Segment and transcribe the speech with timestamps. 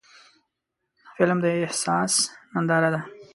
[1.15, 2.13] فلم د احساس
[2.53, 3.01] ننداره ده